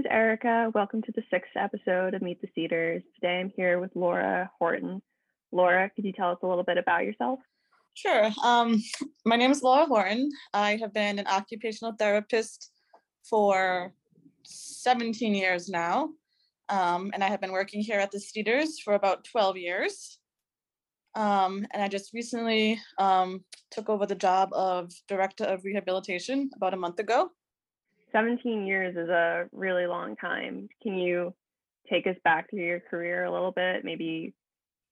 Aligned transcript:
name's 0.00 0.14
Erica. 0.14 0.70
Welcome 0.74 1.02
to 1.02 1.12
the 1.12 1.22
sixth 1.30 1.50
episode 1.56 2.14
of 2.14 2.22
Meet 2.22 2.40
the 2.40 2.48
Cedars. 2.54 3.02
Today 3.16 3.38
I'm 3.38 3.52
here 3.54 3.78
with 3.78 3.90
Laura 3.94 4.50
Horton. 4.58 5.02
Laura, 5.52 5.90
could 5.94 6.06
you 6.06 6.12
tell 6.14 6.30
us 6.30 6.38
a 6.42 6.46
little 6.46 6.64
bit 6.64 6.78
about 6.78 7.04
yourself? 7.04 7.38
Sure. 7.92 8.30
Um, 8.42 8.82
my 9.26 9.36
name 9.36 9.50
is 9.50 9.62
Laura 9.62 9.84
Horton. 9.84 10.30
I 10.54 10.76
have 10.76 10.94
been 10.94 11.18
an 11.18 11.26
occupational 11.26 11.92
therapist 11.98 12.70
for 13.28 13.92
17 14.44 15.34
years 15.34 15.68
now. 15.68 16.08
Um, 16.70 17.10
and 17.12 17.22
I 17.22 17.28
have 17.28 17.42
been 17.42 17.52
working 17.52 17.82
here 17.82 18.00
at 18.00 18.10
the 18.10 18.20
Cedars 18.20 18.80
for 18.80 18.94
about 18.94 19.26
12 19.30 19.58
years. 19.58 20.18
Um, 21.14 21.66
and 21.72 21.82
I 21.82 21.88
just 21.88 22.14
recently 22.14 22.80
um, 22.96 23.44
took 23.70 23.90
over 23.90 24.06
the 24.06 24.14
job 24.14 24.48
of 24.54 24.92
Director 25.08 25.44
of 25.44 25.62
Rehabilitation 25.62 26.48
about 26.56 26.72
a 26.72 26.78
month 26.78 27.00
ago. 27.00 27.32
17 28.12 28.66
years 28.66 28.96
is 28.96 29.08
a 29.08 29.46
really 29.52 29.86
long 29.86 30.16
time. 30.16 30.68
Can 30.82 30.98
you 30.98 31.34
take 31.88 32.06
us 32.06 32.16
back 32.24 32.50
through 32.50 32.64
your 32.64 32.80
career 32.80 33.24
a 33.24 33.32
little 33.32 33.52
bit? 33.52 33.84
Maybe 33.84 34.34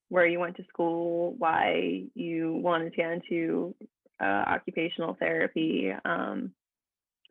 where 0.09 0.27
you 0.27 0.39
went 0.39 0.57
to 0.57 0.65
school, 0.65 1.35
why 1.39 2.05
you 2.15 2.55
wanted 2.63 2.91
to 2.91 2.97
get 2.97 3.13
into 3.13 3.75
uh, 4.21 4.25
occupational 4.25 5.17
therapy, 5.19 5.93
um, 6.05 6.53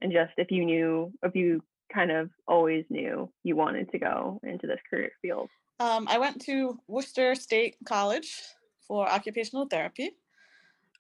and 0.02 0.12
just 0.12 0.32
if 0.38 0.52
you 0.52 0.63
knew, 0.63 1.12
if 1.23 1.36
you 1.36 1.62
kind 1.94 2.12
of 2.12 2.30
always 2.48 2.85
knew 2.90 3.32
you 3.44 3.55
wanted 3.55 3.90
to 3.91 3.98
go 3.98 4.40
into 4.44 4.68
this 4.68 4.80
career 4.90 5.12
field. 5.22 5.49
Um, 5.80 6.08
I 6.10 6.18
went 6.18 6.41
to 6.44 6.80
Worcester 6.88 7.35
State 7.35 7.77
College 7.85 8.41
for 8.88 9.10
occupational 9.10 9.68
therapy. 9.68 10.12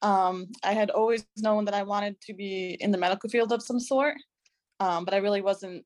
Um, 0.01 0.47
I 0.63 0.73
had 0.73 0.89
always 0.91 1.25
known 1.37 1.65
that 1.65 1.73
I 1.73 1.83
wanted 1.83 2.19
to 2.21 2.33
be 2.33 2.77
in 2.79 2.91
the 2.91 2.97
medical 2.97 3.29
field 3.29 3.51
of 3.51 3.63
some 3.63 3.79
sort, 3.79 4.15
um, 4.79 5.05
but 5.05 5.13
I 5.13 5.17
really 5.17 5.41
wasn't 5.41 5.85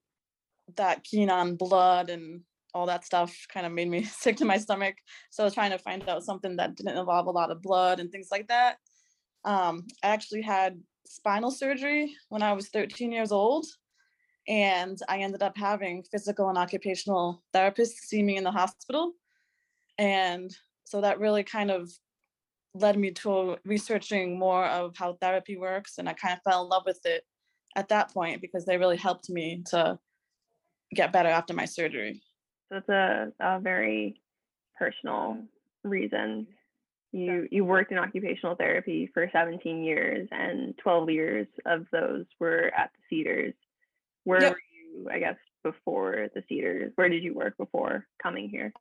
that 0.78 1.04
keen 1.04 1.30
on 1.30 1.56
blood 1.56 2.10
and 2.10 2.42
all 2.74 2.86
that 2.86 3.06
stuff 3.06 3.36
kind 3.54 3.66
of 3.66 3.72
made 3.72 3.90
me 3.90 4.04
sick 4.20 4.38
to 4.38 4.46
my 4.46 4.58
stomach. 4.58 4.96
So 5.30 5.44
I 5.44 5.46
was 5.46 5.54
trying 5.54 5.72
to 5.72 5.78
find 5.78 6.08
out 6.08 6.24
something 6.24 6.56
that 6.58 6.76
didn't 6.76 6.98
involve 6.98 7.28
a 7.28 7.32
lot 7.32 7.52
of 7.52 7.62
blood 7.62 8.00
and 8.00 8.12
things 8.12 8.30
like 8.32 8.48
that. 8.48 8.78
Um, 9.44 9.86
I 10.04 10.08
actually 10.08 10.42
had 10.42 10.80
spinal 11.06 11.52
surgery 11.52 12.16
when 12.30 12.42
I 12.42 12.54
was 12.54 12.70
13 12.70 13.12
years 13.12 13.32
old. 13.32 13.66
And 14.48 14.98
I 15.08 15.20
ended 15.20 15.44
up 15.44 15.56
having 15.56 16.04
physical 16.12 16.50
and 16.50 16.58
occupational 16.58 17.44
therapists 17.54 18.06
see 18.08 18.24
me 18.24 18.38
in 18.38 18.44
the 18.44 18.52
hospital. 18.52 19.14
And 20.00 20.52
so 20.84 21.02
that 21.02 21.20
really 21.20 21.44
kind 21.44 21.70
of 21.70 21.90
led 22.74 22.98
me 22.98 23.12
to 23.12 23.58
researching 23.66 24.40
more 24.40 24.66
of 24.66 24.96
how 24.98 25.14
therapy 25.22 25.58
works. 25.58 26.00
And 26.00 26.10
I 26.10 26.14
kind 26.14 26.34
of 26.34 26.42
fell 26.42 26.64
in 26.64 26.70
love 26.70 26.84
with 26.86 27.02
it 27.06 27.24
at 27.76 27.90
that 27.90 28.14
point 28.14 28.42
because 28.42 28.66
they 28.66 28.78
really 28.78 28.98
helped 28.98 29.30
me 29.30 29.64
to 29.68 29.98
get 30.94 31.14
better 31.14 31.30
after 31.30 31.54
my 31.54 31.66
surgery. 31.66 32.22
So 32.70 32.78
it's 32.78 32.90
a, 32.90 33.32
a 33.40 33.60
very 33.60 34.22
personal 34.78 35.38
reason. 35.84 36.48
You 37.12 37.48
you 37.52 37.66
worked 37.66 37.92
in 37.92 37.98
occupational 37.98 38.56
therapy 38.56 39.10
for 39.14 39.30
17 39.34 39.84
years, 39.84 40.30
and 40.32 40.74
12 40.78 41.10
years 41.10 41.48
of 41.66 41.86
those 41.92 42.26
were 42.40 42.72
at 42.78 42.92
the 42.94 43.02
Cedars. 43.10 43.54
Where 44.24 44.42
Yep. 44.42 44.52
were 44.54 44.60
you? 44.72 45.10
I 45.12 45.20
guess 45.20 45.36
before 45.64 46.30
the 46.34 46.44
Cedars. 46.48 46.94
Where 46.96 47.10
did 47.10 47.24
you 47.24 47.34
work 47.34 47.58
before 47.58 48.08
coming 48.22 48.50
here? 48.50 48.74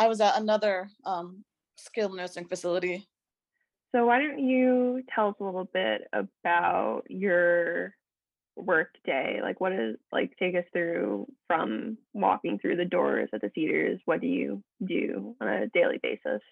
I 0.00 0.08
was 0.08 0.22
at 0.22 0.40
another 0.40 0.88
um, 1.04 1.44
skilled 1.76 2.16
nursing 2.16 2.46
facility. 2.46 3.06
So 3.94 4.06
why 4.06 4.18
don't 4.18 4.38
you 4.38 5.02
tell 5.14 5.28
us 5.28 5.34
a 5.40 5.44
little 5.44 5.68
bit 5.74 6.08
about 6.14 7.02
your 7.08 7.94
work 8.56 8.94
day? 9.04 9.40
Like 9.42 9.60
what 9.60 9.72
is 9.72 9.96
like 10.12 10.32
take 10.38 10.54
us 10.54 10.64
through 10.72 11.26
from 11.46 11.98
walking 12.12 12.58
through 12.58 12.76
the 12.76 12.84
doors 12.84 13.30
at 13.32 13.40
the 13.40 13.50
Cedars. 13.54 14.00
What 14.04 14.20
do 14.20 14.26
you 14.26 14.62
do 14.84 15.36
on 15.40 15.48
a 15.48 15.68
daily 15.68 15.98
basis? 16.02 16.42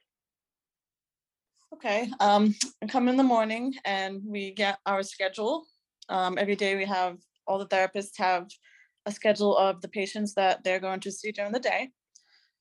Okay, 1.75 2.11
um, 2.21 2.55
I 2.83 2.87
come 2.87 3.09
in 3.09 3.19
the 3.19 3.23
morning 3.23 3.75
and 3.85 4.23
we 4.25 4.53
get 4.53 4.79
our 4.87 5.03
schedule. 5.03 5.67
Um, 6.09 6.39
every 6.39 6.57
day 6.57 6.77
we 6.77 6.87
have, 6.87 7.19
all 7.47 7.59
the 7.59 7.67
therapists 7.67 8.17
have 8.17 8.49
a 9.05 9.13
schedule 9.13 9.55
of 9.57 9.83
the 9.83 9.89
patients 9.89 10.33
that 10.35 10.65
they're 10.65 10.81
going 10.81 11.01
to 11.01 11.13
see 11.13 11.31
during 11.31 11.53
the 11.53 11.61
day. 11.61 11.91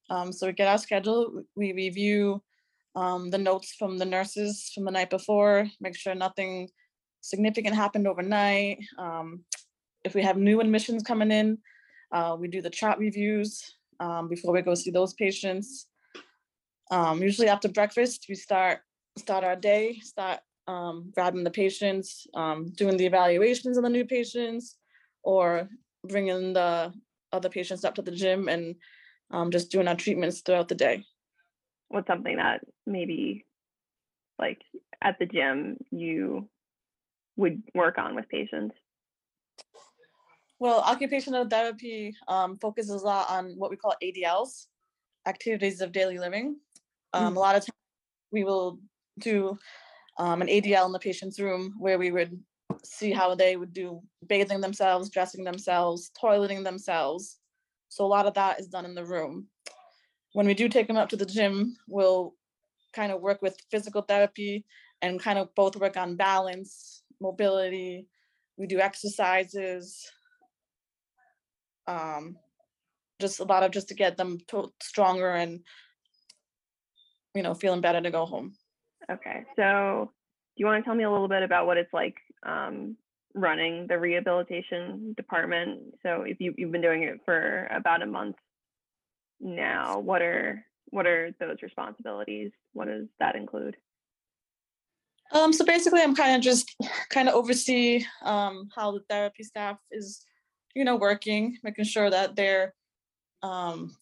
Um, 0.10 0.34
so 0.34 0.48
we 0.48 0.54
get 0.54 0.68
our 0.68 0.78
schedule, 0.78 1.44
we 1.56 1.72
review 1.72 2.44
um, 2.96 3.30
the 3.30 3.38
notes 3.38 3.76
from 3.80 3.98
the 3.98 4.06
nurses 4.06 4.72
from 4.76 4.84
the 4.84 4.92
night 4.92 5.10
before, 5.10 5.68
make 5.80 5.96
sure 5.96 6.14
nothing 6.14 6.70
significant 7.28 7.76
happened 7.76 8.08
overnight. 8.08 8.80
Um, 8.98 9.44
if 10.06 10.16
we 10.16 10.24
have 10.24 10.38
new 10.38 10.62
admissions 10.62 11.04
coming 11.04 11.32
in, 11.32 11.58
uh, 12.14 12.38
we 12.40 12.48
do 12.48 12.62
the 12.62 12.70
chart 12.70 12.98
reviews 13.00 13.62
um, 14.00 14.30
before 14.30 14.54
we 14.54 14.62
go 14.62 14.76
see 14.76 14.92
those 14.92 15.14
patients. 15.14 15.88
Um, 16.90 17.22
usually 17.22 17.50
after 17.50 17.68
breakfast, 17.68 18.26
we 18.30 18.36
start 18.36 18.80
start 19.18 19.44
our 19.44 19.56
day, 19.56 20.00
start 20.04 20.40
um, 20.68 21.12
grabbing 21.14 21.44
the 21.44 21.52
patients, 21.52 22.28
um, 22.34 22.72
doing 22.78 22.96
the 22.96 23.06
evaluations 23.06 23.78
of 23.78 23.84
the 23.84 23.90
new 23.90 24.06
patients, 24.06 24.78
or 25.24 25.68
bringing 26.06 26.54
the 26.54 26.94
other 27.34 27.50
patients 27.50 27.84
up 27.84 27.96
to 27.96 28.02
the 28.02 28.12
gym 28.12 28.48
and 28.48 28.76
um, 29.32 29.52
just 29.52 29.70
doing 29.70 29.88
our 29.88 29.96
treatments 29.96 30.42
throughout 30.42 30.70
the 30.70 30.76
day. 30.76 31.04
What's 31.90 32.08
something 32.08 32.38
that 32.38 32.62
maybe 32.86 33.46
like 34.40 34.62
at 35.02 35.20
the 35.20 35.26
gym 35.26 35.78
you 35.92 36.48
would 37.38 37.62
work 37.74 37.98
on 37.98 38.16
with 38.16 38.28
patients? 38.30 38.76
Well, 40.60 40.80
occupational 40.80 41.48
therapy 41.48 42.16
um, 42.28 42.58
focuses 42.58 43.02
a 43.02 43.06
lot 43.06 43.30
on 43.30 43.54
what 43.58 43.70
we 43.70 43.78
call 43.78 43.94
ADLs, 44.04 44.66
activities 45.28 45.82
of 45.82 45.92
daily 45.92 46.18
living. 46.18 46.58
Um, 47.14 47.38
A 47.38 47.40
lot 47.40 47.56
of 47.56 47.62
times 47.62 47.78
we 48.32 48.44
will 48.44 48.80
do 49.20 49.58
um, 50.18 50.42
an 50.42 50.48
ADL 50.48 50.88
in 50.88 50.92
the 50.92 51.00
patient's 51.00 51.40
room 51.40 51.76
where 51.78 52.00
we 52.00 52.12
would 52.12 52.38
see 52.84 53.12
how 53.12 53.36
they 53.36 53.56
would 53.56 53.74
do 53.74 54.02
bathing 54.28 54.62
themselves, 54.62 55.10
dressing 55.10 55.44
themselves, 55.44 56.12
toileting 56.22 56.64
themselves. 56.64 57.38
So 57.90 58.06
a 58.06 58.08
lot 58.08 58.26
of 58.26 58.34
that 58.34 58.60
is 58.60 58.68
done 58.68 58.86
in 58.86 58.96
the 58.96 59.06
room. 59.06 59.48
When 60.34 60.48
we 60.48 60.54
do 60.54 60.68
take 60.68 60.88
them 60.88 60.98
up 60.98 61.10
to 61.10 61.16
the 61.16 61.26
gym, 61.26 61.76
we'll 61.88 62.34
kind 62.94 63.12
of 63.12 63.22
work 63.22 63.42
with 63.42 63.58
physical 63.72 64.02
therapy 64.02 64.66
and 65.02 65.20
kind 65.20 65.38
of 65.38 65.54
both 65.56 65.76
work 65.76 65.98
on 65.98 66.16
balance, 66.16 67.04
mobility. 67.22 68.08
We 68.58 68.68
do 68.68 68.80
exercises, 68.80 70.12
um 71.88 72.38
just 73.20 73.40
a 73.40 73.44
lot 73.46 73.64
of 73.64 73.72
just 73.72 73.88
to 73.88 73.96
get 73.96 74.18
them 74.18 74.38
to 74.48 74.72
stronger 74.82 75.32
and 75.32 75.62
you 77.34 77.42
know 77.42 77.54
feeling 77.54 77.82
better 77.82 78.02
to 78.02 78.12
go 78.12 78.26
home 78.26 78.54
Okay, 79.10 79.46
so 79.56 80.12
do 80.56 80.62
you 80.62 80.66
want 80.66 80.84
to 80.84 80.88
tell 80.88 80.96
me 80.96 81.06
a 81.06 81.12
little 81.12 81.30
bit 81.30 81.44
about 81.44 81.66
what 81.66 81.78
it's 81.78 81.94
like 81.94 82.16
um, 82.46 82.98
running 83.34 83.88
the 83.88 83.98
rehabilitation 83.98 85.14
department? 85.16 85.96
So 86.04 86.24
if 86.24 86.38
you 86.40 86.54
you've 86.58 86.72
been 86.72 86.82
doing 86.82 87.04
it 87.04 87.22
for 87.24 87.68
about 87.72 88.02
a 88.02 88.06
month 88.06 88.36
now, 89.40 90.00
what 90.00 90.22
are 90.22 90.66
what 90.90 91.06
are 91.06 91.32
those 91.40 91.58
responsibilities? 91.62 92.52
What 92.74 92.88
does 92.88 93.06
that 93.20 93.36
include? 93.36 93.78
Um 95.32 95.52
so 95.54 95.66
basically 95.66 96.02
i'm 96.02 96.16
kind 96.16 96.36
of 96.36 96.42
just 96.42 96.76
kind 97.10 97.28
of 97.28 97.36
oversee 97.36 98.04
um 98.24 98.70
how 98.76 98.92
the 98.92 99.02
therapy 99.10 99.44
staff 99.44 99.78
is 99.92 100.26
you 100.76 100.84
know 100.86 100.96
working 100.96 101.58
making 101.64 101.86
sure 101.86 102.10
that 102.10 102.36
they're 102.36 102.74
um 103.44 103.96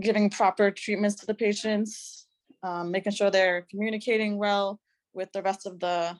giving 0.00 0.28
proper 0.30 0.70
treatments 0.70 1.16
to 1.16 1.26
the 1.26 1.34
patients 1.34 2.26
um 2.62 2.90
making 2.90 3.12
sure 3.12 3.30
they're 3.30 3.66
communicating 3.70 4.38
well 4.38 4.80
with 5.12 5.30
the 5.32 5.42
rest 5.42 5.66
of 5.66 5.78
the 5.80 6.16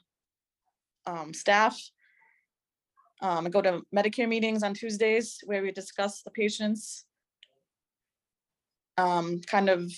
um 1.05 1.33
staff 1.33 1.79
um, 3.21 3.47
I 3.47 3.49
go 3.49 3.61
to 3.61 3.81
Medicare 3.95 4.27
meetings 4.27 4.61
on 4.63 4.73
Tuesdays 4.73 5.39
where 5.45 5.61
we 5.61 5.71
discuss 5.71 6.21
the 6.21 6.31
patients. 6.31 7.05
Kind 8.97 9.69
of 9.69 9.91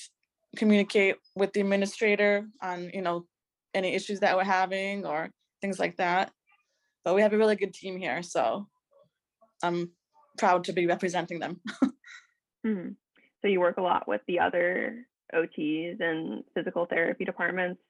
communicate 0.56 1.18
with 1.36 1.54
the 1.54 1.62
administrator 1.62 2.48
on, 2.62 2.90
you 2.94 3.02
know, 3.02 3.26
any 3.78 3.94
issues 3.94 4.20
that 4.20 4.36
we're 4.36 4.44
having 4.44 5.06
or 5.06 5.30
things 5.62 5.80
like 5.80 5.98
that. 5.98 6.32
But 7.06 7.16
we 7.16 7.22
have 7.22 7.34
a 7.34 7.38
really 7.38 7.56
good 7.56 7.74
team 7.74 7.98
here, 7.98 8.22
so 8.22 8.68
I'm 9.64 9.92
proud 10.38 10.66
to 10.66 10.74
be 10.74 10.88
representing 10.88 11.40
them. 11.40 11.62
Mhm. 12.66 12.96
So 13.42 13.48
you 13.48 13.60
work 13.60 13.78
a 13.78 13.82
lot 13.82 14.08
with 14.08 14.22
the 14.28 14.40
other 14.40 15.06
OTs 15.34 16.02
and 16.02 16.44
physical 16.54 16.86
therapy 16.86 17.24
departments. 17.24 17.82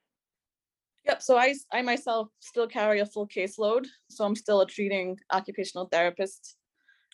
Yep, 1.04 1.22
so 1.22 1.38
I, 1.38 1.54
I 1.72 1.82
myself 1.82 2.28
still 2.38 2.66
carry 2.66 3.00
a 3.00 3.06
full 3.06 3.26
caseload, 3.26 3.86
so 4.10 4.24
I'm 4.24 4.36
still 4.36 4.60
a 4.60 4.66
treating 4.66 5.18
occupational 5.32 5.86
therapist. 5.86 6.56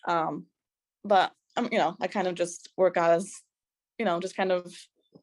Um, 0.07 0.47
but 1.03 1.31
I'm, 1.55 1.69
you 1.71 1.77
know, 1.77 1.95
I 2.01 2.07
kind 2.07 2.27
of 2.27 2.35
just 2.35 2.69
work 2.77 2.97
as, 2.97 3.31
you 3.97 4.05
know, 4.05 4.19
just 4.19 4.35
kind 4.35 4.51
of 4.51 4.71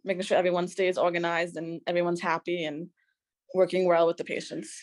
making 0.04 0.22
sure 0.22 0.38
everyone 0.38 0.68
stays 0.68 0.96
organized 0.96 1.56
and 1.56 1.80
everyone's 1.86 2.20
happy 2.20 2.64
and 2.64 2.88
working 3.54 3.86
well 3.86 4.06
with 4.06 4.16
the 4.16 4.24
patients. 4.24 4.82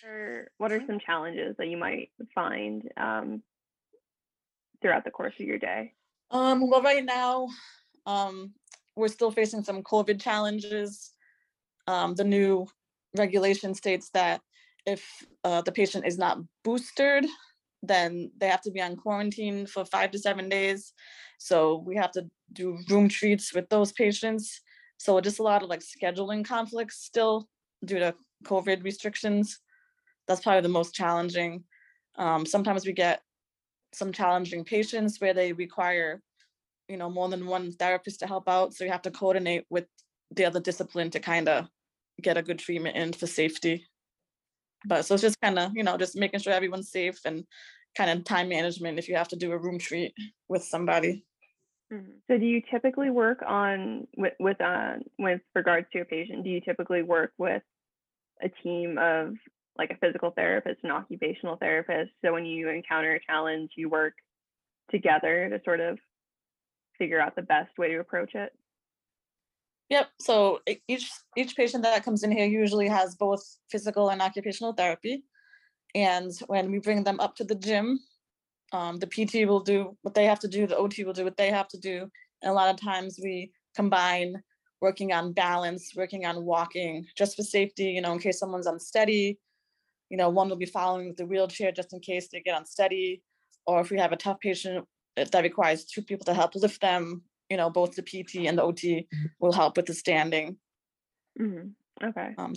What 0.57 0.71
are 0.71 0.81
some 0.86 1.00
challenges 1.00 1.56
that 1.57 1.68
you 1.68 1.77
might 1.77 2.10
find 2.33 2.88
um, 2.98 3.42
throughout 4.81 5.04
the 5.04 5.12
course 5.12 5.33
of 5.39 5.45
your 5.45 5.57
day? 5.57 5.94
Um, 6.31 6.69
well, 6.69 6.81
right 6.81 7.04
now, 7.04 7.48
um, 8.06 8.54
we're 8.95 9.07
still 9.07 9.31
facing 9.31 9.63
some 9.63 9.81
COVID 9.83 10.21
challenges. 10.21 11.13
Um, 11.88 12.16
the 12.16 12.24
new 12.24 12.68
regulation 13.18 13.74
states 13.74 14.10
that 14.13 14.42
if 14.86 15.07
uh, 15.44 15.62
the 15.62 15.71
patient 15.71 16.06
is 16.06 16.18
not 16.18 16.39
boosted, 16.63 17.25
then 17.81 18.31
they 18.38 18.48
have 18.48 18.62
to 18.62 18.71
be 18.71 18.81
on 18.81 18.95
quarantine 18.95 19.66
for 19.66 19.86
five 19.86 20.12
to 20.12 20.19
seven 20.19 20.50
days. 20.50 20.94
So 21.38 21.83
we 21.86 21.95
have 21.95 22.12
to 22.12 22.27
do 22.51 22.77
room 22.89 23.07
treats 23.07 23.54
with 23.54 23.69
those 23.69 23.92
patients. 23.92 24.62
So 24.98 25.19
just 25.21 25.39
a 25.39 25.44
lot 25.44 25.63
of 25.63 25.69
like 25.69 25.81
scheduling 25.81 26.44
conflicts 26.45 27.04
still 27.04 27.48
due 27.86 28.00
to 28.00 28.13
COVID 28.45 28.83
restrictions. 28.83 29.59
That's 30.27 30.41
probably 30.41 30.62
the 30.62 30.69
most 30.69 30.94
challenging. 30.94 31.63
Um, 32.15 32.45
sometimes 32.45 32.86
we 32.86 32.94
get 32.94 33.21
some 33.94 34.12
challenging 34.12 34.63
patients 34.63 35.19
where 35.19 35.33
they 35.33 35.53
require, 35.53 36.21
you 36.88 36.97
know, 36.97 37.09
more 37.09 37.30
than 37.30 37.47
one 37.47 37.71
therapist 37.71 38.19
to 38.19 38.27
help 38.27 38.47
out. 38.47 38.74
So 38.74 38.83
you 38.83 38.91
have 38.91 39.01
to 39.03 39.12
coordinate 39.12 39.65
with 39.69 39.86
the 40.31 40.45
other 40.45 40.59
discipline 40.59 41.09
to 41.12 41.19
kind 41.19 41.50
of 41.50 41.68
get 42.21 42.38
a 42.38 42.44
good 42.44 42.59
treatment 42.59 42.95
in 42.95 43.13
for 43.13 43.27
safety. 43.27 43.86
But 44.85 45.06
so 45.06 45.15
it's 45.15 45.24
just 45.24 45.42
kind 45.42 45.59
of, 45.59 45.71
you 45.75 45.83
know, 45.83 45.97
just 45.97 46.15
making 46.15 46.39
sure 46.39 46.53
everyone's 46.53 46.92
safe 46.92 47.19
and 47.25 47.45
kind 47.95 48.09
of 48.12 48.24
time 48.24 48.50
management 48.50 49.00
if 49.00 49.09
you 49.09 49.15
have 49.15 49.27
to 49.30 49.35
do 49.35 49.51
a 49.51 49.57
room 49.57 49.80
treat 49.80 50.13
with 50.47 50.63
somebody. 50.63 51.25
Mhm. 51.92 52.21
So 52.27 52.38
do 52.38 52.45
you 52.45 52.62
typically 52.62 53.09
work 53.09 53.42
on 53.45 54.07
with 54.15 54.33
with 54.39 54.62
uh 54.62 54.97
with 55.18 55.42
regards 55.56 55.88
to 55.92 56.01
a 56.01 56.06
patient? 56.06 56.44
Do 56.44 56.50
you 56.50 56.62
typically 56.62 57.01
work 57.01 57.33
with 57.38 57.63
a 58.41 58.50
team 58.63 58.97
of 58.97 59.33
like 59.77 59.91
a 59.91 59.97
physical 59.97 60.31
therapist 60.31 60.80
and 60.83 60.91
occupational 60.91 61.57
therapist? 61.57 62.12
So 62.24 62.33
when 62.33 62.45
you 62.45 62.69
encounter 62.69 63.15
a 63.15 63.25
challenge, 63.25 63.71
you 63.75 63.89
work 63.89 64.13
together 64.91 65.50
to 65.50 65.62
sort 65.63 65.80
of 65.80 66.00
figure 66.97 67.21
out 67.21 67.36
the 67.36 67.41
best 67.41 67.77
way 67.77 67.89
to 67.89 68.00
approach 68.00 68.36
it. 68.36 68.51
Yep. 69.89 70.09
So 70.19 70.59
each 70.88 71.09
each 71.36 71.56
patient 71.56 71.83
that 71.83 72.03
comes 72.03 72.24
in 72.24 72.31
here 72.31 72.45
usually 72.45 72.88
has 72.88 73.15
both 73.15 73.44
physical 73.71 74.09
and 74.09 74.21
occupational 74.21 74.74
therapy. 74.74 75.24
And 75.95 76.31
when 76.47 76.71
we 76.71 76.80
bring 76.80 77.03
them 77.03 77.19
up 77.19 77.35
to 77.38 77.44
the 77.44 77.56
gym, 77.56 78.00
um, 78.71 79.00
the 79.00 79.07
PT 79.07 79.47
will 79.47 79.62
do 79.62 79.97
what 80.03 80.13
they 80.13 80.25
have 80.25 80.39
to 80.39 80.47
do, 80.47 80.68
the 80.68 80.77
OT 80.77 81.03
will 81.03 81.13
do 81.13 81.24
what 81.24 81.38
they 81.38 81.50
have 81.50 81.68
to 81.69 81.80
do. 81.80 82.07
And 82.42 82.51
a 82.51 82.53
lot 82.53 82.69
of 82.69 82.80
times 82.80 83.19
we 83.21 83.51
combine 83.75 84.42
working 84.81 85.12
on 85.12 85.34
balance, 85.34 85.94
working 85.96 86.26
on 86.26 86.46
walking, 86.46 87.06
just 87.18 87.36
for 87.36 87.44
safety, 87.44 87.86
you 87.86 88.02
know, 88.02 88.14
in 88.14 88.20
case 88.20 88.40
someone's 88.40 88.68
unsteady. 88.68 89.40
You 90.10 90.18
know, 90.18 90.30
one 90.30 90.50
will 90.50 90.56
be 90.56 90.66
following 90.66 91.08
with 91.08 91.18
the 91.18 91.26
wheelchair 91.26 91.72
just 91.72 91.94
in 91.94 92.00
case 92.00 92.30
they 92.30 92.42
get 92.42 92.58
unsteady. 92.58 93.22
Or 93.68 93.81
if 93.81 93.92
we 93.92 94.00
have 94.00 94.12
a 94.12 94.18
tough 94.18 94.40
patient 94.40 94.86
that 95.16 95.44
requires 95.44 95.86
two 95.86 96.02
people 96.02 96.26
to 96.26 96.34
help 96.34 96.56
lift 96.56 96.81
them, 96.81 97.24
you 97.50 97.58
know, 97.58 97.70
both 97.70 97.96
the 97.96 98.02
PT 98.02 98.48
and 98.48 98.58
the 98.58 98.64
OT 98.64 99.08
will 99.40 99.52
help 99.52 99.78
with 99.78 99.86
the 99.86 99.94
standing. 99.94 100.58
hmm 101.38 101.70
Okay. 102.02 102.34
Um, 102.38 102.56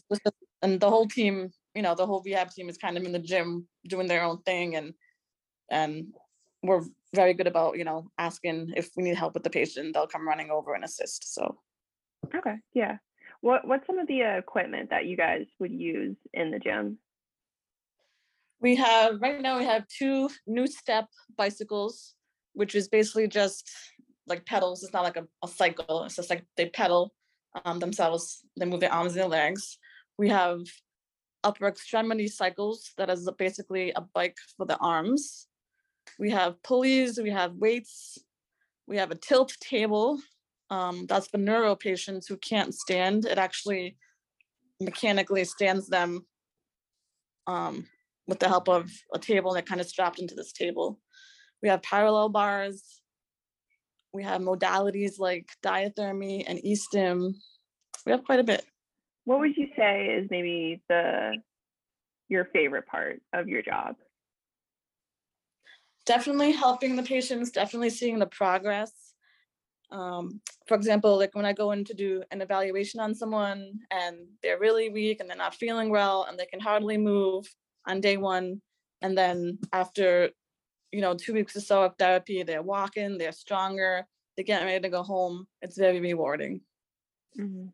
and 0.62 0.78
the 0.78 0.88
whole 0.88 1.08
team, 1.08 1.50
you 1.74 1.82
know, 1.82 1.96
the 1.96 2.06
whole 2.06 2.22
rehab 2.24 2.50
team 2.50 2.68
is 2.68 2.78
kind 2.78 2.96
of 2.96 3.02
in 3.02 3.10
the 3.10 3.18
gym 3.18 3.66
doing 3.88 4.06
their 4.06 4.22
own 4.22 4.40
thing 4.42 4.76
and 4.76 4.94
and 5.68 6.12
we're 6.62 6.82
very 7.14 7.34
good 7.34 7.46
about, 7.48 7.76
you 7.76 7.84
know, 7.84 8.10
asking 8.18 8.72
if 8.76 8.90
we 8.96 9.02
need 9.02 9.16
help 9.16 9.34
with 9.34 9.42
the 9.42 9.50
patient, 9.50 9.94
they'll 9.94 10.06
come 10.06 10.28
running 10.28 10.50
over 10.50 10.74
and 10.74 10.84
assist. 10.84 11.34
So 11.34 11.58
Okay. 12.34 12.56
Yeah. 12.74 12.98
What 13.40 13.66
what's 13.66 13.86
some 13.86 13.98
of 13.98 14.06
the 14.06 14.22
uh, 14.22 14.38
equipment 14.38 14.90
that 14.90 15.06
you 15.06 15.16
guys 15.16 15.46
would 15.58 15.72
use 15.72 16.16
in 16.32 16.50
the 16.50 16.58
gym? 16.58 16.98
we 18.62 18.76
have 18.76 19.20
right 19.20 19.42
now 19.42 19.58
we 19.58 19.64
have 19.64 19.86
two 19.88 20.30
NuStep 20.48 21.06
bicycles, 21.36 22.14
which 22.54 22.74
is 22.74 22.88
basically 22.88 23.26
just 23.26 23.70
like 24.28 24.46
pedals. 24.46 24.82
It's 24.82 24.92
not 24.92 25.02
like 25.02 25.16
a, 25.16 25.26
a 25.42 25.48
cycle. 25.48 26.04
It's 26.04 26.16
just 26.16 26.30
like 26.30 26.46
they 26.56 26.66
pedal 26.66 27.12
um, 27.64 27.80
themselves. 27.80 28.44
They 28.56 28.64
move 28.64 28.80
their 28.80 28.92
arms 28.92 29.12
and 29.12 29.22
their 29.22 29.28
legs. 29.28 29.78
We 30.16 30.28
have 30.28 30.60
upper 31.42 31.66
extremity 31.66 32.28
cycles 32.28 32.92
that 32.96 33.10
is 33.10 33.28
basically 33.36 33.90
a 33.96 34.00
bike 34.00 34.36
for 34.56 34.64
the 34.64 34.78
arms. 34.78 35.48
We 36.20 36.30
have 36.30 36.62
pulleys. 36.62 37.18
We 37.20 37.30
have 37.30 37.54
weights. 37.54 38.18
We 38.86 38.96
have 38.98 39.10
a 39.10 39.16
tilt 39.16 39.54
table. 39.60 40.20
Um, 40.72 41.04
that's 41.06 41.28
for 41.28 41.36
neuro 41.36 41.76
patients 41.76 42.26
who 42.26 42.38
can't 42.38 42.74
stand. 42.74 43.26
It 43.26 43.36
actually 43.36 43.98
mechanically 44.80 45.44
stands 45.44 45.86
them 45.86 46.24
um, 47.46 47.86
with 48.26 48.38
the 48.38 48.48
help 48.48 48.70
of 48.70 48.90
a 49.12 49.18
table 49.18 49.52
that 49.52 49.66
kind 49.66 49.82
of 49.82 49.86
strapped 49.86 50.18
into 50.18 50.34
this 50.34 50.50
table. 50.50 50.98
We 51.62 51.68
have 51.68 51.82
parallel 51.82 52.30
bars. 52.30 53.02
We 54.14 54.22
have 54.22 54.40
modalities 54.40 55.18
like 55.18 55.50
diathermy 55.62 56.44
and 56.46 56.58
e-stim. 56.64 57.34
We 58.06 58.12
have 58.12 58.24
quite 58.24 58.40
a 58.40 58.44
bit. 58.44 58.64
What 59.26 59.40
would 59.40 59.58
you 59.58 59.68
say 59.76 60.06
is 60.06 60.28
maybe 60.30 60.82
the 60.88 61.34
your 62.30 62.46
favorite 62.46 62.86
part 62.86 63.20
of 63.34 63.46
your 63.46 63.60
job? 63.60 63.96
Definitely 66.06 66.52
helping 66.52 66.96
the 66.96 67.02
patients, 67.02 67.50
definitely 67.50 67.90
seeing 67.90 68.18
the 68.18 68.26
progress. 68.26 69.01
Um, 69.92 70.40
for 70.66 70.74
example, 70.74 71.18
like 71.18 71.34
when 71.34 71.44
I 71.44 71.52
go 71.52 71.72
in 71.72 71.84
to 71.84 71.94
do 71.94 72.22
an 72.30 72.40
evaluation 72.40 72.98
on 72.98 73.14
someone 73.14 73.78
and 73.90 74.16
they're 74.42 74.58
really 74.58 74.88
weak 74.88 75.20
and 75.20 75.28
they're 75.28 75.36
not 75.36 75.54
feeling 75.54 75.90
well 75.90 76.24
and 76.28 76.38
they 76.38 76.46
can 76.46 76.60
hardly 76.60 76.96
move 76.96 77.46
on 77.86 78.00
day 78.00 78.16
one. 78.16 78.62
And 79.02 79.16
then 79.16 79.58
after, 79.72 80.30
you 80.92 81.02
know, 81.02 81.14
two 81.14 81.34
weeks 81.34 81.56
or 81.56 81.60
so 81.60 81.82
of 81.82 81.92
therapy, 81.98 82.42
they're 82.42 82.62
walking, 82.62 83.18
they're 83.18 83.32
stronger, 83.32 84.06
they're 84.34 84.46
getting 84.46 84.66
ready 84.66 84.80
to 84.80 84.88
go 84.88 85.02
home. 85.02 85.46
It's 85.60 85.76
very 85.76 86.00
rewarding. 86.00 86.62
hmm 87.36 87.66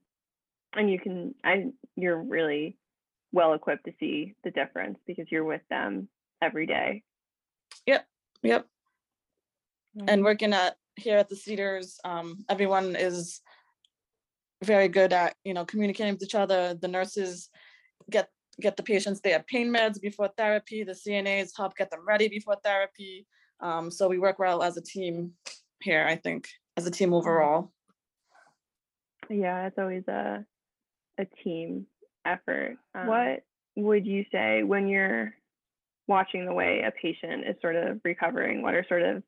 And 0.74 0.90
you 0.90 0.98
can, 0.98 1.36
I 1.44 1.66
you're 1.94 2.20
really 2.20 2.78
well 3.30 3.52
equipped 3.52 3.84
to 3.84 3.92
see 4.00 4.34
the 4.42 4.50
difference 4.50 4.98
because 5.06 5.30
you're 5.30 5.44
with 5.44 5.62
them 5.70 6.08
every 6.42 6.66
day. 6.66 7.04
Yep. 7.86 8.06
Yep. 8.42 8.66
And 10.06 10.24
working 10.24 10.52
at 10.52 10.77
here 10.98 11.16
at 11.16 11.28
the 11.28 11.36
Cedars, 11.36 11.98
um, 12.04 12.44
everyone 12.48 12.96
is 12.96 13.40
very 14.64 14.88
good 14.88 15.12
at, 15.12 15.34
you 15.44 15.54
know, 15.54 15.64
communicating 15.64 16.14
with 16.14 16.22
each 16.22 16.34
other. 16.34 16.74
The 16.74 16.88
nurses 16.88 17.48
get 18.10 18.28
get 18.60 18.76
the 18.76 18.82
patients 18.82 19.20
their 19.20 19.44
pain 19.48 19.72
meds 19.72 20.00
before 20.00 20.30
therapy. 20.36 20.82
The 20.82 20.92
CNAs 20.92 21.50
help 21.56 21.76
get 21.76 21.90
them 21.90 22.04
ready 22.06 22.28
before 22.28 22.56
therapy. 22.64 23.26
Um, 23.60 23.90
so 23.90 24.08
we 24.08 24.18
work 24.18 24.38
well 24.38 24.62
as 24.62 24.76
a 24.76 24.82
team 24.82 25.32
here, 25.80 26.04
I 26.06 26.16
think, 26.16 26.48
as 26.76 26.86
a 26.86 26.90
team 26.90 27.12
overall. 27.12 27.72
Yeah, 29.30 29.66
it's 29.66 29.78
always 29.78 30.06
a 30.08 30.44
a 31.18 31.24
team 31.44 31.86
effort. 32.24 32.76
what 32.92 33.42
would 33.76 34.06
you 34.06 34.24
say 34.32 34.62
when 34.62 34.88
you're 34.88 35.34
watching 36.06 36.46
the 36.46 36.52
way 36.52 36.82
a 36.86 36.90
patient 36.90 37.44
is 37.46 37.56
sort 37.60 37.76
of 37.76 38.00
recovering? 38.04 38.62
What 38.62 38.74
are 38.74 38.84
sort 38.88 39.02
of 39.02 39.22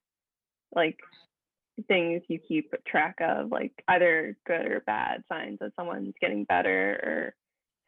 like 0.75 0.99
things 1.87 2.23
you 2.29 2.39
keep 2.39 2.73
track 2.87 3.17
of, 3.21 3.51
like 3.51 3.73
either 3.89 4.37
good 4.47 4.67
or 4.67 4.81
bad 4.87 5.23
signs 5.31 5.59
that 5.61 5.73
someone's 5.77 6.15
getting 6.21 6.45
better 6.45 6.93
or 7.03 7.35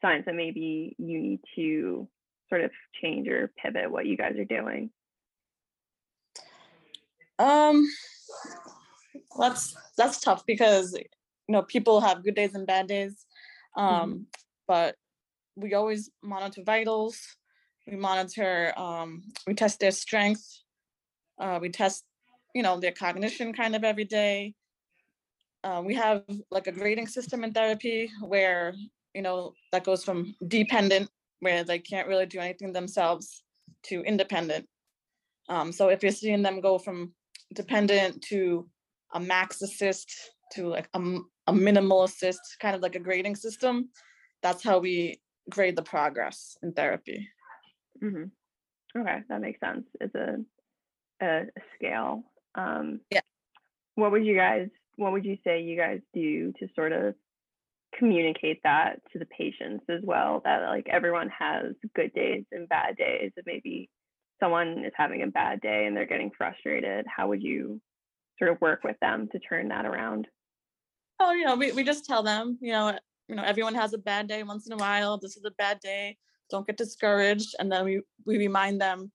signs 0.01 0.25
that 0.25 0.35
maybe 0.35 0.95
you 0.97 1.19
need 1.19 1.39
to 1.55 2.07
sort 2.49 2.63
of 2.63 2.71
change 3.01 3.27
or 3.27 3.51
pivot 3.57 3.91
what 3.91 4.05
you 4.05 4.17
guys 4.17 4.35
are 4.37 4.45
doing? 4.45 4.89
Um, 7.39 7.89
that's 9.37 9.75
that's 9.97 10.21
tough 10.21 10.45
because 10.45 10.93
you 10.93 11.51
know 11.53 11.63
people 11.63 12.01
have 12.01 12.23
good 12.23 12.35
days 12.35 12.53
and 12.53 12.67
bad 12.67 12.87
days, 12.87 13.25
um, 13.75 14.27
but 14.67 14.95
we 15.55 15.73
always 15.73 16.09
monitor 16.21 16.61
vitals. 16.63 17.19
We 17.87 17.97
monitor. 17.97 18.73
Um, 18.77 19.23
we 19.47 19.55
test 19.55 19.79
their 19.79 19.91
strength. 19.91 20.45
Uh, 21.39 21.59
we 21.61 21.69
test, 21.69 22.03
you 22.53 22.63
know, 22.63 22.79
their 22.79 22.91
cognition 22.91 23.53
kind 23.53 23.75
of 23.75 23.83
every 23.83 24.05
day. 24.05 24.53
Uh, 25.63 25.81
we 25.85 25.95
have 25.95 26.23
like 26.51 26.67
a 26.67 26.71
grading 26.71 27.07
system 27.07 27.43
in 27.43 27.53
therapy 27.53 28.11
where 28.21 28.73
you 29.13 29.21
know 29.21 29.53
that 29.71 29.83
goes 29.83 30.03
from 30.03 30.35
dependent, 30.47 31.09
where 31.39 31.63
they 31.63 31.79
can't 31.79 32.07
really 32.07 32.25
do 32.25 32.39
anything 32.39 32.73
themselves, 32.73 33.43
to 33.83 34.01
independent. 34.01 34.67
Um, 35.49 35.71
so 35.71 35.89
if 35.89 36.03
you're 36.03 36.11
seeing 36.11 36.41
them 36.41 36.61
go 36.61 36.77
from 36.77 37.13
dependent 37.53 38.21
to 38.23 38.67
a 39.13 39.19
max 39.19 39.61
assist 39.61 40.11
to 40.53 40.67
like 40.67 40.89
a 41.47 41.53
minimal 41.53 42.03
assist, 42.03 42.41
kind 42.61 42.75
of 42.75 42.81
like 42.81 42.95
a 42.95 42.99
grading 42.99 43.35
system. 43.35 43.89
That's 44.41 44.63
how 44.63 44.79
we 44.79 45.21
grade 45.49 45.75
the 45.75 45.83
progress 45.83 46.57
in 46.63 46.73
therapy. 46.73 47.29
hmm 47.99 48.25
Okay, 48.95 49.19
that 49.27 49.41
makes 49.41 49.59
sense. 49.59 49.85
It's 49.99 50.13
a 50.15 50.37
a, 51.21 51.41
a 51.41 51.61
scale. 51.75 52.23
Um, 52.55 53.01
Yeah. 53.09 53.21
What 53.95 54.11
would 54.11 54.25
you 54.25 54.35
guys? 54.35 54.69
What 54.95 55.11
would 55.11 55.25
you 55.25 55.37
say 55.43 55.61
you 55.61 55.77
guys 55.77 55.99
do 56.13 56.51
to 56.59 56.67
sort 56.75 56.91
of 56.91 57.15
communicate 57.97 58.61
that 58.63 59.01
to 59.11 59.19
the 59.19 59.25
patients 59.25 59.85
as 59.89 60.01
well? 60.03 60.41
That 60.45 60.63
like 60.63 60.87
everyone 60.89 61.29
has 61.29 61.73
good 61.95 62.13
days 62.13 62.45
and 62.51 62.67
bad 62.69 62.97
days, 62.97 63.31
and 63.35 63.45
maybe 63.45 63.89
someone 64.39 64.83
is 64.85 64.93
having 64.95 65.21
a 65.23 65.27
bad 65.27 65.61
day 65.61 65.85
and 65.85 65.95
they're 65.95 66.05
getting 66.05 66.31
frustrated. 66.37 67.05
How 67.07 67.27
would 67.27 67.41
you 67.41 67.79
sort 68.37 68.51
of 68.51 68.59
work 68.61 68.83
with 68.83 68.97
them 68.99 69.29
to 69.31 69.39
turn 69.39 69.69
that 69.69 69.85
around? 69.85 70.27
Oh, 71.19 71.31
you 71.31 71.45
know, 71.45 71.55
we, 71.55 71.71
we 71.71 71.83
just 71.83 72.05
tell 72.05 72.23
them, 72.23 72.57
you 72.61 72.71
know, 72.71 72.97
you 73.27 73.35
know, 73.35 73.43
everyone 73.43 73.75
has 73.75 73.93
a 73.93 73.97
bad 73.97 74.27
day 74.27 74.43
once 74.43 74.67
in 74.67 74.73
a 74.73 74.77
while. 74.77 75.17
This 75.17 75.37
is 75.37 75.45
a 75.45 75.51
bad 75.51 75.79
day. 75.79 76.17
Don't 76.49 76.67
get 76.67 76.77
discouraged. 76.77 77.55
And 77.59 77.71
then 77.71 77.85
we, 77.85 78.01
we 78.25 78.37
remind 78.37 78.81
them, 78.81 79.11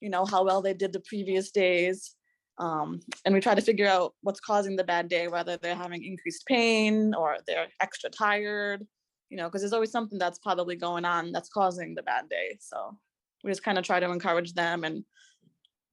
you 0.00 0.10
know, 0.10 0.24
how 0.24 0.44
well 0.44 0.62
they 0.62 0.74
did 0.74 0.92
the 0.92 1.02
previous 1.06 1.50
days. 1.50 2.16
Um, 2.58 3.00
and 3.24 3.34
we 3.34 3.40
try 3.40 3.54
to 3.54 3.62
figure 3.62 3.88
out 3.88 4.14
what's 4.22 4.40
causing 4.40 4.76
the 4.76 4.84
bad 4.84 5.08
day, 5.08 5.28
whether 5.28 5.56
they're 5.56 5.74
having 5.74 6.04
increased 6.04 6.46
pain 6.46 7.14
or 7.14 7.38
they're 7.46 7.68
extra 7.80 8.10
tired, 8.10 8.86
you 9.30 9.36
know, 9.36 9.48
because 9.48 9.62
there's 9.62 9.72
always 9.72 9.90
something 9.90 10.18
that's 10.18 10.38
probably 10.38 10.76
going 10.76 11.04
on 11.04 11.32
that's 11.32 11.48
causing 11.48 11.94
the 11.94 12.02
bad 12.02 12.28
day. 12.28 12.56
So 12.60 12.96
we 13.42 13.50
just 13.50 13.64
kind 13.64 13.78
of 13.78 13.84
try 13.84 14.00
to 14.00 14.10
encourage 14.10 14.52
them 14.54 14.84
and 14.84 15.04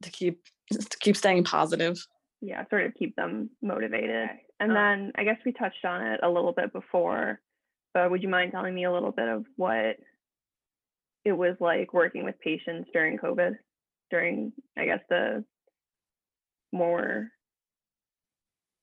to 0.03 0.09
keep 0.09 0.41
to 0.71 0.97
keep 0.99 1.17
staying 1.17 1.43
positive. 1.45 1.97
Yeah, 2.41 2.63
sort 2.69 2.85
of 2.85 2.93
keep 2.93 3.15
them 3.15 3.49
motivated. 3.61 4.29
And 4.59 4.71
Um, 4.71 4.75
then 4.75 5.11
I 5.15 5.23
guess 5.23 5.37
we 5.45 5.51
touched 5.53 5.83
on 5.83 6.05
it 6.05 6.19
a 6.21 6.29
little 6.29 6.53
bit 6.53 6.71
before, 6.71 7.41
but 7.93 8.11
would 8.11 8.21
you 8.21 8.29
mind 8.29 8.51
telling 8.51 8.75
me 8.75 8.85
a 8.85 8.91
little 8.91 9.11
bit 9.11 9.27
of 9.27 9.45
what 9.55 9.97
it 11.25 11.33
was 11.33 11.55
like 11.59 11.93
working 11.93 12.23
with 12.23 12.39
patients 12.39 12.89
during 12.93 13.17
COVID, 13.17 13.55
during, 14.11 14.53
I 14.77 14.85
guess, 14.85 15.01
the 15.09 15.43
more 16.71 17.29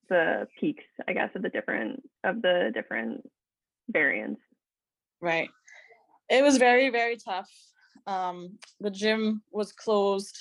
the 0.09 0.47
peaks, 0.59 0.83
I 1.07 1.13
guess, 1.13 1.29
of 1.35 1.41
the 1.41 1.49
different 1.49 2.03
of 2.23 2.41
the 2.41 2.71
different 2.73 3.29
variants. 3.89 4.41
Right. 5.21 5.49
It 6.29 6.43
was 6.43 6.57
very, 6.57 6.89
very 6.89 7.17
tough. 7.17 7.49
Um, 8.05 8.57
the 8.79 8.91
gym 8.91 9.41
was 9.51 9.71
closed 9.71 10.37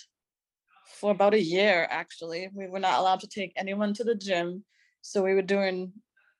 for 0.86 1.10
about 1.10 1.34
a 1.34 1.42
year, 1.42 1.86
actually. 1.90 2.48
We 2.54 2.68
were 2.68 2.80
not 2.80 2.98
allowed 2.98 3.20
to 3.20 3.28
take 3.28 3.52
anyone 3.56 3.94
to 3.94 4.04
the 4.04 4.14
gym. 4.14 4.64
So 5.00 5.22
we 5.22 5.34
were 5.34 5.42
doing 5.42 5.92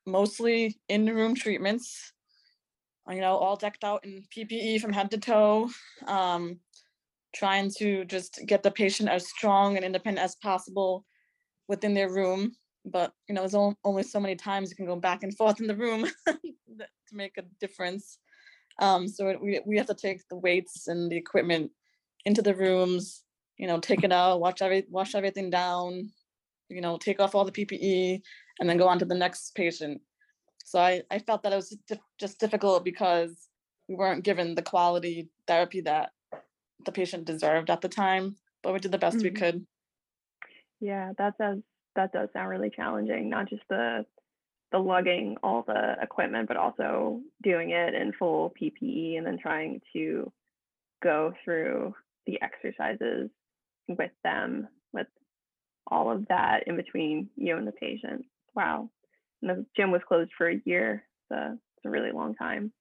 mostly 0.07 0.79
in-room 0.89 1.35
treatments, 1.35 2.13
uh, 3.09 3.15
you 3.15 3.21
know, 3.21 3.37
all 3.37 3.57
decked 3.57 3.85
out 3.85 4.05
in 4.05 4.25
PPE 4.35 4.81
from 4.81 4.93
head 4.93 5.11
to 5.13 5.19
toe, 5.19 5.69
um, 6.07 6.59
trying 7.37 7.71
to 7.79 8.05
just 8.07 8.41
get 8.47 8.63
the 8.63 8.71
patient 8.71 9.09
as 9.09 9.29
strong 9.29 9.77
and 9.77 9.85
independent 9.85 10.25
as 10.25 10.37
possible 10.37 11.05
within 11.69 11.93
their 11.93 12.11
room. 12.11 12.53
But, 12.85 13.13
you 13.29 13.35
know, 13.35 13.43
there's 13.43 13.77
only 13.85 14.03
so 14.05 14.21
many 14.21 14.37
times 14.37 14.71
you 14.71 14.77
can 14.77 14.87
go 14.87 14.97
back 14.97 15.23
and 15.23 15.37
forth 15.37 15.61
in 15.61 15.67
the 15.67 15.77
room 15.77 16.09
to 16.27 16.87
make 17.13 17.37
a 17.37 17.43
difference. 17.61 18.19
Um, 18.81 19.09
so 19.09 19.37
we, 19.43 19.61
we 19.67 19.77
have 19.77 19.87
to 19.87 19.95
take 19.95 20.27
the 20.29 20.37
weights 20.37 20.87
and 20.87 21.11
the 21.11 21.17
equipment 21.17 21.71
into 22.25 22.43
the 22.43 22.55
rooms, 22.55 23.25
you 23.59 23.67
know, 23.67 23.81
take 23.81 24.05
it 24.05 24.13
out, 24.13 24.41
watch 24.41 24.63
every, 24.63 24.85
wash 24.89 25.15
everything 25.15 25.51
down, 25.51 26.11
you 26.69 26.81
know, 26.81 26.97
take 26.97 27.21
off 27.21 27.35
all 27.35 27.45
the 27.45 27.53
PPE 27.53 28.21
and 28.61 28.69
then 28.69 28.79
go 28.79 28.89
on 28.89 28.99
to 28.99 29.05
the 29.05 29.15
next 29.15 29.55
patient. 29.55 30.01
So 30.65 30.79
I, 30.79 31.03
I 31.11 31.19
felt 31.19 31.43
that 31.43 31.53
it 31.53 31.57
was 31.57 31.77
just 32.19 32.41
difficult 32.41 32.85
because 32.85 33.49
we 33.89 33.95
weren't 33.95 34.25
given 34.25 34.55
the 34.55 34.63
quality 34.63 35.29
therapy 35.47 35.81
that 35.83 36.11
the 36.85 36.93
patient 36.93 37.25
deserved 37.25 37.71
at 37.71 37.81
the 37.81 37.89
time, 37.89 38.37
but 38.63 38.73
we 38.73 38.79
did 38.81 38.93
the 38.93 38.99
best 38.99 39.23
we 39.23 39.31
Mhm. 39.31 39.37
could. 39.39 39.67
Yeah, 40.81 41.13
that 41.19 41.39
does 41.39 41.59
that 41.95 42.13
does 42.13 42.29
sound 42.33 42.51
really 42.51 42.71
challenging. 42.71 43.29
Not 43.31 43.49
just 43.49 43.63
the 43.69 44.05
the 44.73 44.79
lugging 44.79 45.37
all 45.43 45.63
the 45.63 45.97
equipment, 46.03 46.49
but 46.49 46.57
also 46.57 47.23
doing 47.43 47.71
it 47.71 47.95
in 47.95 48.13
full 48.13 48.51
PPE 48.61 49.17
and 49.19 49.27
then 49.27 49.39
trying 49.39 49.81
to 49.95 50.33
go 51.03 51.35
through 51.45 51.95
the 52.27 52.41
exercises 52.43 53.31
with 53.89 54.13
them, 54.25 54.69
with 54.93 55.09
all 55.89 56.11
of 56.11 56.27
that 56.29 56.65
in 56.69 56.77
between 56.77 57.31
you 57.37 57.57
and 57.57 57.67
the 57.67 57.73
patient. 57.73 58.27
Wow. 58.55 58.91
And 59.43 59.51
the 59.51 59.67
gym 59.77 59.91
was 59.93 60.03
closed 60.09 60.33
for 60.39 60.49
a 60.49 60.61
year. 60.65 61.05
So 61.31 61.59
it's 61.77 61.87
a 61.87 61.91
really 61.91 62.13
long 62.13 62.35
time. 62.35 62.73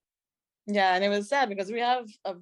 Yeah, 0.68 0.96
and 0.96 1.04
it 1.04 1.10
was 1.10 1.30
sad 1.30 1.50
because 1.50 1.72
we 1.72 1.80
have 1.80 2.10
a 2.26 2.38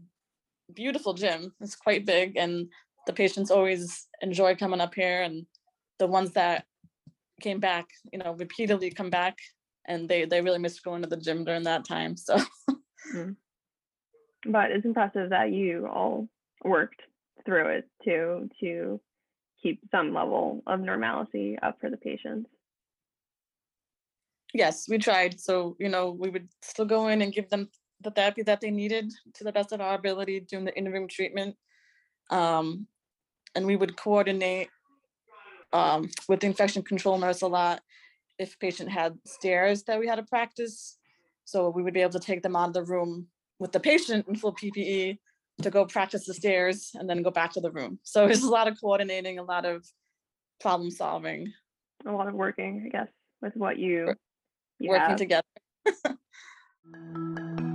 beautiful 0.76 1.14
gym. 1.14 1.54
It's 1.62 1.76
quite 1.76 2.06
big, 2.06 2.38
and 2.38 2.68
the 3.08 3.14
patients 3.14 3.52
always 3.52 4.08
enjoy 4.22 4.56
coming 4.56 4.82
up 4.82 4.94
here. 4.96 5.22
And 5.22 5.46
the 6.00 6.08
ones 6.08 6.32
that 6.32 6.66
came 7.42 7.60
back, 7.60 7.88
you 8.12 8.20
know, 8.20 8.34
repeatedly 8.34 8.92
come 8.92 9.10
back, 9.10 9.38
and 9.86 10.08
they 10.08 10.26
they 10.26 10.42
really 10.42 10.60
missed 10.60 10.84
going 10.84 11.02
to 11.02 11.10
the 11.10 11.18
gym 11.18 11.44
during 11.44 11.64
that 11.64 11.86
time. 11.86 12.18
So 12.18 12.38
hmm. 13.12 13.32
But 14.46 14.72
it's 14.72 14.86
impressive 14.86 15.30
that 15.30 15.52
you 15.52 15.88
all 15.88 16.28
worked 16.64 17.02
through 17.46 17.68
it 17.68 17.90
too 18.04 18.50
to 18.60 19.00
keep 19.62 19.80
some 19.92 20.14
level 20.14 20.62
of 20.68 20.80
normalcy 20.80 21.58
up 21.62 21.78
for 21.80 21.90
the 21.90 21.98
patients. 21.98 22.50
yes, 24.54 24.88
we 24.88 24.98
tried. 24.98 25.40
So 25.40 25.76
you 25.80 25.90
know, 25.90 26.12
we 26.12 26.30
would 26.30 26.48
still 26.62 26.86
go 26.86 27.08
in 27.08 27.22
and 27.22 27.34
give 27.34 27.50
them 27.50 27.70
the 28.04 28.12
therapy 28.12 28.44
that 28.44 28.62
they 28.62 28.72
needed 28.72 29.12
to 29.36 29.44
the 29.44 29.52
best 29.52 29.72
of 29.72 29.82
our 29.82 29.96
ability, 29.96 30.42
during 30.42 30.66
the 30.66 30.78
in-room 30.78 31.08
treatment. 31.08 31.56
Um, 32.30 32.88
and 33.56 33.66
we 33.66 33.76
would 33.76 33.98
coordinate 33.98 34.70
um, 35.72 36.10
with 36.28 36.40
the 36.40 36.48
infection 36.48 36.84
control 36.84 37.18
nurse 37.18 37.42
a 37.42 37.48
lot 37.48 37.82
if 38.40 38.58
patient 38.60 38.90
had 38.90 39.18
stairs 39.26 39.84
that 39.84 40.00
we 40.00 40.08
had 40.08 40.16
to 40.16 40.24
practice. 40.24 40.98
So 41.46 41.70
we 41.70 41.84
would 41.84 41.94
be 41.94 42.02
able 42.02 42.14
to 42.14 42.20
take 42.20 42.42
them 42.42 42.56
out 42.56 42.70
of 42.70 42.74
the 42.74 42.84
room 42.84 43.28
with 43.60 43.72
the 43.72 43.80
patient 43.80 44.28
in 44.28 44.36
full 44.36 44.56
PPE 44.56 45.18
to 45.62 45.70
go 45.70 45.86
practice 45.86 46.26
the 46.26 46.34
stairs 46.34 46.92
and 46.96 47.10
then 47.10 47.22
go 47.22 47.32
back 47.32 47.52
to 47.54 47.62
the 47.62 47.72
room. 47.72 48.00
So 48.04 48.26
it's 48.26 48.44
a 48.44 48.50
lot 48.50 48.68
of 48.68 48.80
coordinating, 48.80 49.40
a 49.40 49.44
lot 49.44 49.66
of 49.66 49.86
problem 50.62 50.90
solving, 50.90 51.52
A 52.06 52.12
lot 52.12 52.28
of 52.28 52.34
working, 52.34 52.84
I 52.86 52.90
guess, 52.90 53.10
with 53.42 53.56
what 53.56 53.78
you, 53.78 54.14
you 54.80 54.90
working 54.90 55.10
have. 55.10 55.18
together. 55.18 55.44